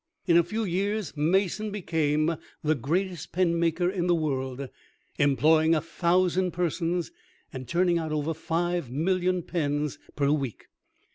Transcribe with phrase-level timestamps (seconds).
[0.25, 4.67] In a few years, Mason became the greatest pen maker in the world,
[5.19, 7.11] employing a thousand persons,
[7.53, 10.69] and turning out over five million pens per week.